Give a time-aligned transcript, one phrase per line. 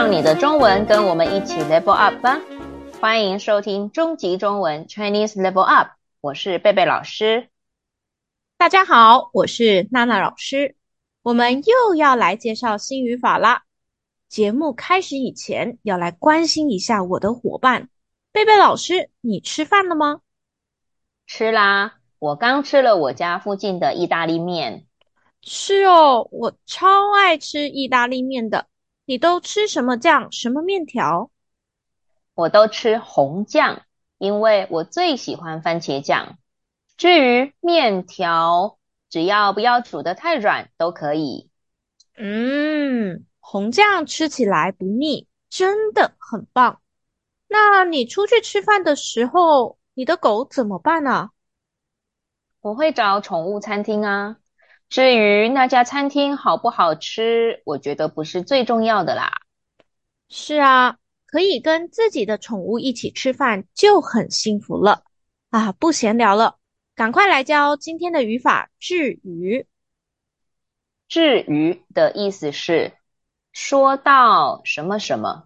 [0.00, 2.40] 让你的中文跟我们一起 level up 吧！
[3.02, 5.90] 欢迎收听终极中文 Chinese Level Up，
[6.22, 7.50] 我是贝贝老师。
[8.56, 10.74] 大家好，我是娜娜老师。
[11.20, 13.64] 我们又要来介绍新语法啦。
[14.26, 17.90] 节目开始以前，要来关心一下我的伙伴。
[18.32, 20.22] 贝贝老师，你吃饭了吗？
[21.26, 24.86] 吃啦，我刚吃了我家附近的意大利面。
[25.42, 28.69] 是哦，我超爱吃意大利面的。
[29.10, 30.30] 你都吃什么酱？
[30.30, 31.32] 什么面条？
[32.32, 33.82] 我都吃红酱，
[34.18, 36.38] 因为我最喜欢番茄酱。
[36.96, 38.78] 至于面条，
[39.08, 41.50] 只要不要煮得太软都可以。
[42.16, 46.80] 嗯，红酱吃起来不腻，真的很棒。
[47.48, 51.30] 那你出去吃饭的时候，你的狗怎么办呢？
[52.60, 54.36] 我会找宠物餐厅啊。
[54.90, 59.40] 至于那家餐厅好不好吃，我觉得不是最重要的啦。
[60.28, 65.04] 是啊，可以跟自己的宠物一起吃饭就很幸福了
[65.50, 65.70] 啊！
[65.70, 66.56] 不闲聊了，
[66.96, 69.64] 赶快来教今天的语法“至于”。
[71.06, 72.94] 至于的意思是
[73.52, 75.44] 说到什么什么。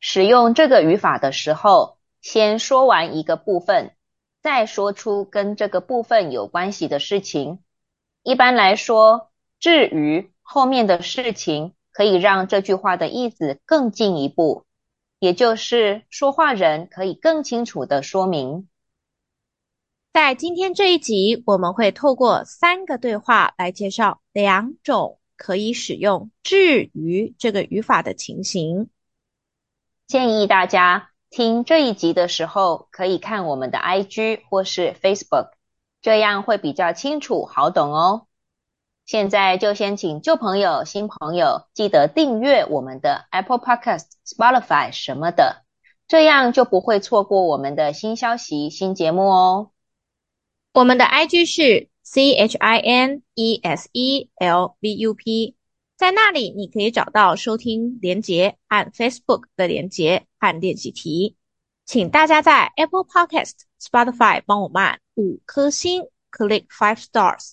[0.00, 3.94] 使用这个语法的时候，先说完一个部分，
[4.42, 7.63] 再说出跟这个部分有关系的事情。
[8.24, 9.30] 一般来说，
[9.60, 14.64] 至于后面的事情可以让这句话的意思更进一步，
[15.18, 18.66] 也就是说话人可以更清楚的说明。
[20.14, 28.88] 在今天这一集，我们会透过三个对话来介绍两种可以使用至于这个语法的情形。
[30.06, 35.50] 建议大家听这一集的时候，可以看我们的 IG 或是 Facebook。
[36.04, 38.26] 这样会比较清楚好懂哦。
[39.06, 45.64] 现在就先请旧朋友、新朋友记得订阅我们的 Apple Podcast、Spotify 什么的，
[46.06, 49.70] 这样就不会错过我们的新消息、新节目哦。
[50.74, 55.56] 我们的 IG 是 C H I N E S E L V U P，
[55.96, 61.38] 在那里你可以找到收听连接，按 Facebook 的连接，按练习题。
[61.86, 63.52] 请大家在 Apple Podcast、
[63.84, 67.52] Spotify 帮我们五颗星，Click five stars，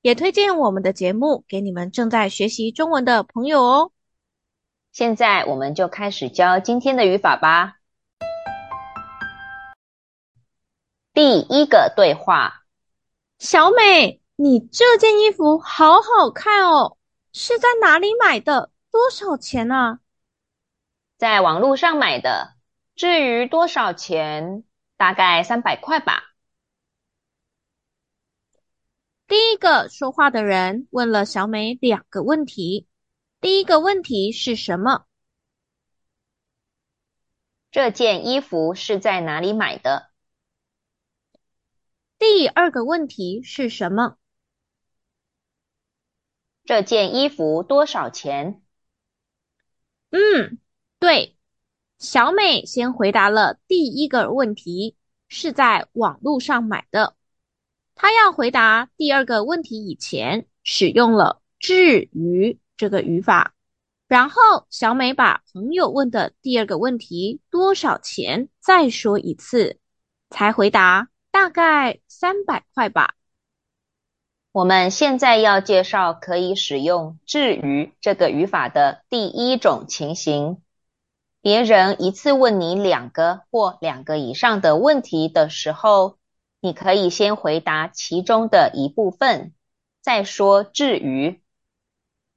[0.00, 3.90] 也推荐我们的节目给你们正在学习中文的朋友哦。
[4.92, 7.78] 现在我们就开始教今天的语法吧。
[11.12, 12.62] 第一个对话：
[13.38, 16.96] 小美，你这件衣服好好看哦，
[17.32, 18.70] 是在哪里买的？
[18.92, 19.98] 多少钱啊？
[21.16, 22.54] 在网络上买的。
[22.94, 24.62] 至于多少钱？
[25.02, 26.32] 大概三百块吧。
[29.26, 32.86] 第一个说话的人问了小美两个问题。
[33.40, 35.06] 第一个问题是什么？
[37.72, 40.12] 这件衣服是在哪里买的？
[42.16, 44.18] 第二个问题是什么？
[46.64, 48.62] 这件衣服多少钱？
[50.10, 50.60] 嗯，
[51.00, 51.36] 对。
[52.02, 54.96] 小美先回答了第一个问题，
[55.28, 57.14] 是在网络上买的。
[57.94, 63.54] 她要回答第二个问题以前，使用了至于这个语法。
[64.08, 69.78] 然后小美把朋友问的第二个问题多少钱再说一次，
[70.28, 73.14] 才回答大概三百块吧。
[74.50, 80.60] 我们现在要介绍可以使用至于这个语法的第一种情形。
[81.42, 86.16] 别人一次问你两个或两个以上的问题的时候，
[86.60, 89.52] 你可以先回答其中的一部分，
[90.00, 91.42] 再说至于。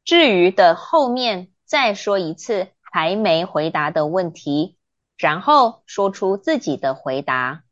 [0.04, 4.76] 至于的后面再说一次还没回答的问题，
[5.18, 7.64] 然后说出自己的回答。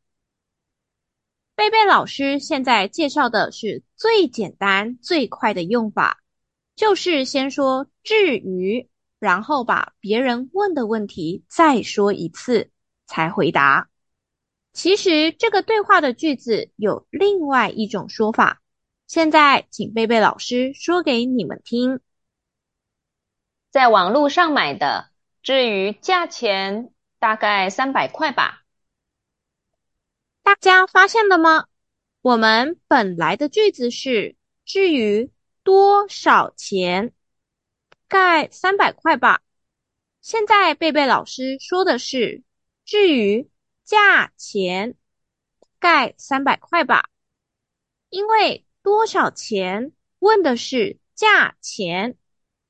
[1.56, 6.20] 贝贝老师现在介绍的是最简单最快的用法，
[6.76, 8.88] 就是先说至于。
[9.24, 12.72] 然后把别人问的问题再说一次，
[13.06, 13.88] 才回答。
[14.74, 18.62] 其实这个对话的句子有另外一种说法，
[19.08, 22.02] 现在请贝贝老师说给你们听。
[23.72, 25.10] 在网络上买的，
[25.42, 28.64] 至于价钱大概三百块吧。
[30.42, 31.68] 大家发现了吗？
[32.20, 34.36] 我们本来的句子是
[34.66, 35.32] 至于
[35.64, 37.14] 多少钱？
[38.14, 39.42] 大概三百块吧。
[40.22, 42.44] 现在贝贝老师说的是，
[42.86, 43.50] 至于
[43.84, 44.94] 价钱，
[45.80, 47.10] 大概三百块吧。
[48.10, 52.16] 因为多少钱问的是价钱，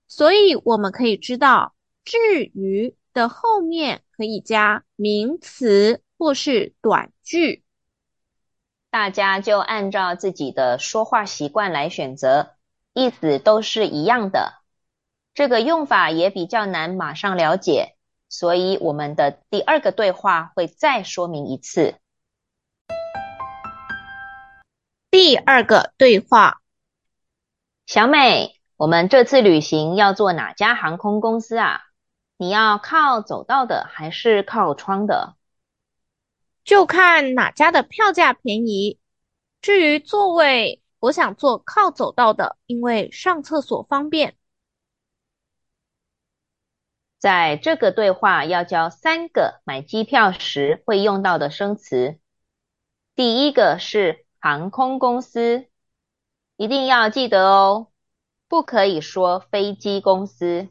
[0.08, 1.76] 所以我们可以知道
[2.06, 7.66] 至于的后面可以加名词或是短句。
[8.90, 12.56] 大家就按照自己的说话习惯来选择，
[12.94, 14.63] 意思都是一样的。
[15.34, 17.96] 这个用法也比较难马上了解，
[18.30, 21.96] 所以我们的第二个对话会再说明一次。
[25.10, 26.62] 第二个对话：
[27.88, 31.82] 小美，我们这次旅行要坐哪家航空公司啊？
[32.38, 35.36] 你要靠走道的还是靠窗的？
[36.64, 39.00] 就看哪家的票价便宜。
[39.62, 44.36] 至于座位，我想坐靠走道的，因为上厕所方便。
[47.24, 52.20] 在这个对话要教三个买机票时会用到的生词。
[53.16, 55.68] 第一个是航空公司，
[56.58, 57.88] 一定要记得哦，
[58.50, 60.68] 不可以说飞机公司。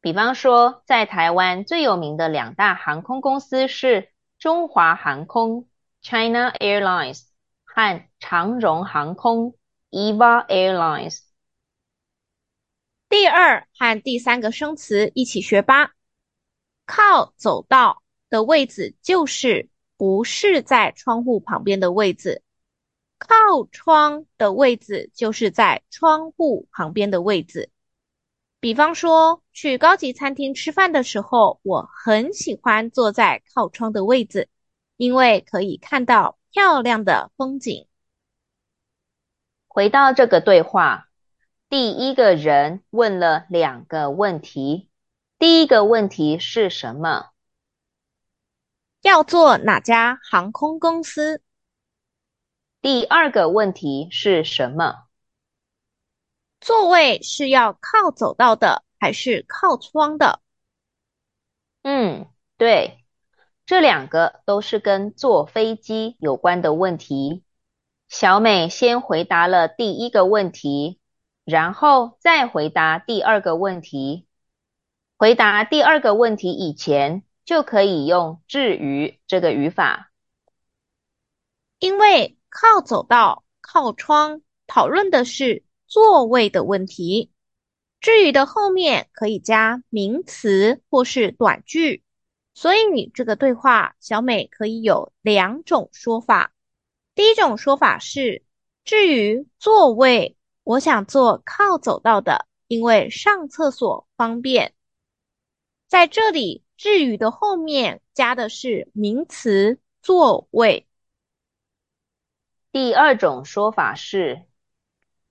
[0.00, 4.08] 比方说，在台湾最有名的两大航空公司是
[4.38, 5.68] 中华航空
[6.00, 7.24] （China Airlines）
[7.64, 9.54] 和长荣航空
[9.90, 11.23] （EVA Airlines）。
[13.14, 15.92] 第二和第三个生词一起学吧。
[16.84, 22.42] 靠走道的位置就是不是在窗户旁边的位置，
[23.16, 23.28] 靠
[23.70, 27.70] 窗的位置就是在窗户旁边的位置。
[28.58, 34.48] 比方说，去高级餐厅吃饭的时候，我很喜欢坐在靠窗的位置，
[34.96, 37.86] 因为可以看到漂亮的风景。
[39.68, 41.08] 回到这个对话。
[41.76, 44.88] 第一个人问了两个问题。
[45.40, 47.30] 第一个问题是什么？
[49.02, 51.42] 要坐哪家航空公司？
[52.80, 55.08] 第二个问题是什么？
[56.60, 60.38] 座位是要靠走道的还是靠窗的？
[61.82, 63.04] 嗯，对，
[63.66, 67.42] 这两个都是跟坐飞机有关的问题。
[68.06, 71.00] 小美先回答了第一个问题。
[71.44, 74.26] 然后再回答第二个问题。
[75.18, 80.10] 回答第二个问题以前，就可以用至于这个语法。
[81.78, 87.30] 因为靠走道、靠窗讨论的是座位的问题，
[88.00, 92.02] 至于的后面可以加名词或是短句，
[92.54, 96.52] 所以你这个对话小美可以有两种说法。
[97.14, 98.44] 第一种说法是
[98.84, 100.38] 至于座位。
[100.64, 104.74] 我想坐靠走道的，因为上厕所方便。
[105.86, 110.88] 在这里，至于的后面加的是名词座位。
[112.72, 114.46] 第二种说法是，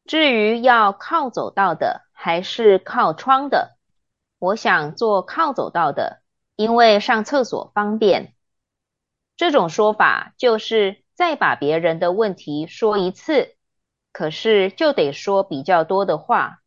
[0.06, 3.75] 至于要靠走道的还是靠窗的，
[4.38, 6.21] 我想坐靠走道的，
[6.56, 8.36] 因为上厕所方便。
[9.36, 13.52] 这种说法就是再把别人的问题说一次。
[14.13, 16.62] 可是就得说比较多的话。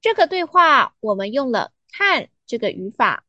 [0.00, 3.24] 这个对话我们用了“看”这个语法，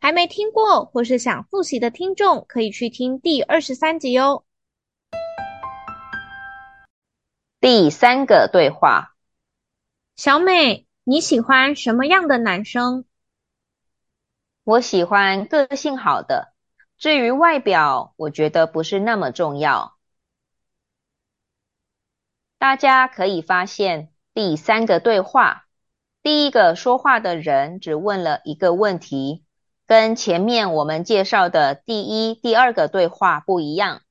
[0.00, 4.44] 还没听过或是想复习的听众，可以去听第二十三集哦。
[7.60, 9.14] 第三个对话：
[10.16, 13.04] 小美，你喜欢什么样的男生？
[14.64, 16.52] 我喜欢个性好的，
[16.98, 19.97] 至于外表，我觉得不是那么重要。
[22.58, 25.66] 大家可以发现，第三个对话，
[26.22, 29.44] 第一个说话的人只问了一个问题，
[29.86, 34.02] 跟前面我们介绍的第一、第二个对话不一样。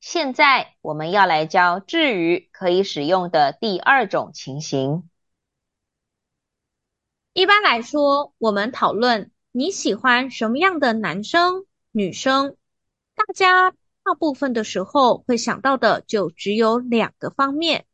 [0.00, 5.08] 现在我们要来教至于可以使用的第二种情形。
[7.32, 12.56] 一般来说，我们讨论你喜欢什么样的男生、女生，
[13.14, 13.74] 大家。
[14.02, 17.86] 大部分的时候会想到的就只有两个方面，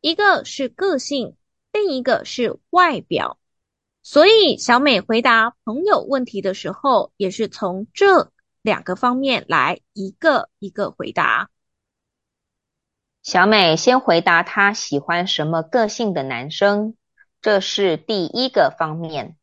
[0.00, 1.36] 一个是个性，
[1.72, 3.38] 另一个是外表。
[4.02, 11.50] 所以小美回答朋友问题的时候，也是从这两个方面来一个一个回答。
[13.22, 16.96] 小美先回答她喜欢什么个性的男生，
[17.42, 19.36] 这是第一个方面。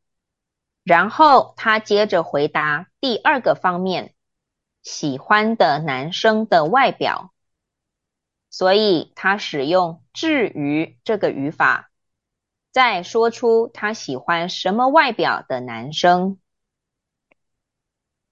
[0.83, 4.15] 然后她接着回答第二个方面。
[4.87, 7.33] 喜欢的男生的外表，
[8.49, 11.91] 所以他使用至于这个语法，
[12.71, 16.39] 再说出他喜欢什么外表的男生。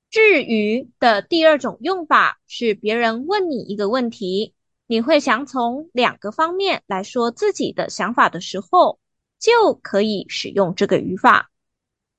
[0.09, 4.55] 至于的第二种用法是别人问你一个问题，
[4.87, 8.97] 你会想从两个方面来说自己的想法的时候，
[9.39, 11.51] 就可以使用这个语法。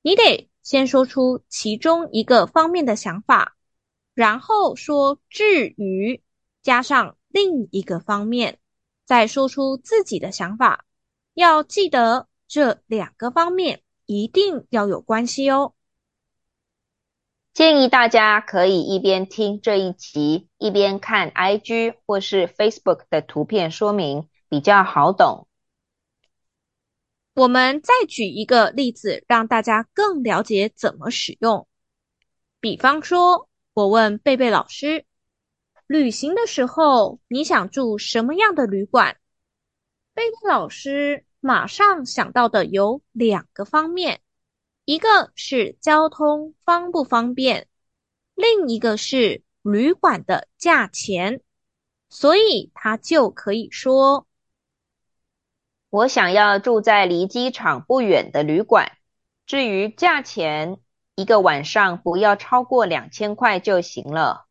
[0.03, 3.56] 你得先说出其中一个方面的想法，
[4.17, 6.23] 然后说至于
[6.63, 8.59] 加上另一个方面，
[9.05, 10.87] 再说出自己的想法。
[11.35, 15.75] 要记得这两个方面一定要有关系哦。
[17.53, 25.47] 建议大家可以一边听这一集，一边看 IG 或是 Facebook 的图片说明，比较好懂。
[27.35, 31.69] 我们再举一个例子，让大家更了解怎么使用。
[32.61, 33.46] 比方说，
[33.77, 35.05] 我问贝贝老师，
[35.87, 39.19] 旅行的时候你想住什么样的旅馆？
[40.15, 44.23] 贝贝老师马上想到的有两个方面。
[44.87, 47.69] 一个是交通方不方便，
[48.35, 51.43] 另一个是旅馆的价钱，
[52.09, 54.27] 所以他就可以说
[55.91, 58.97] ：“我想要住在离机场不远的旅馆。
[59.45, 60.79] 至于价钱，
[61.17, 64.47] 一个晚上不要超过两千块就行了。”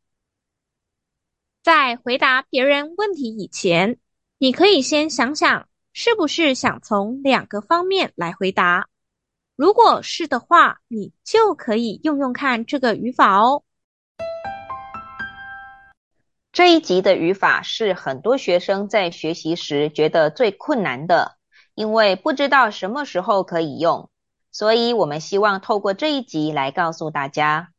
[1.63, 3.97] 在回答别人问题以前，
[4.37, 8.87] 你可以先想想，是不是想从两个方面来回答。
[9.55, 13.63] 如果是的话，你就可以用用看这个语法哦。
[16.51, 21.37] 这一集的语法是很多学生在学习时觉得最困难的，
[21.73, 24.09] 因为不知道什么时候可以用，
[24.55, 27.73] 所以我们希望透过这一集来告诉大家。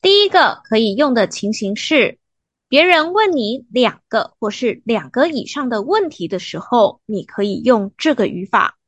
[0.00, 2.20] 第一个可以用的情形是，
[2.68, 8.78] 别人问你两个或是两个以上的问题的时候，你可以用这个语法。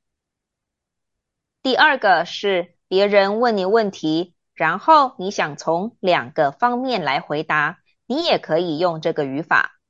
[1.64, 9.80] 第二个是别人问你问题，然后你想从两个方面来回答，你也可以用这个语法。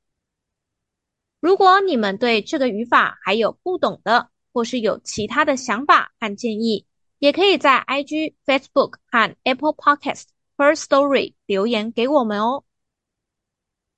[1.39, 6.87] 如果你们对这个语法还有不懂的，或是有其他的想法和建议，
[7.19, 10.23] 也可以在 IG、Facebook 和 Apple Podcast
[10.57, 12.63] First Story 留言给我们哦。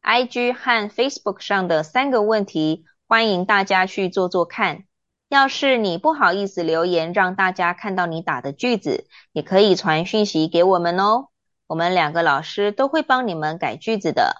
[0.01, 4.83] IG 和 Facebook 上的三个问题，欢迎大家去做做看。
[5.29, 11.29] 要是你不好意思留言，让大家看到你打的句子，也可以传讯息给我们哦。
[11.67, 14.35] 我们两个老师都会帮你们改句子的。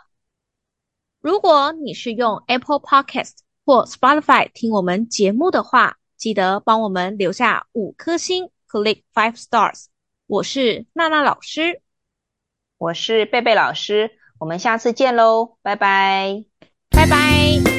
[1.22, 3.36] 如果你是用 Apple Podcast
[3.66, 9.86] 或 Spotify 听我们节目的话，记得帮我们留下五颗星，Click five stars。
[10.28, 11.82] 我是娜娜老师，
[12.78, 16.44] 我是贝贝老师，我们下次见喽，拜拜，
[16.90, 17.79] 拜拜。